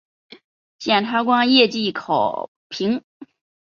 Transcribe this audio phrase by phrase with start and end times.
[0.79, 3.03] 检察官业绩考评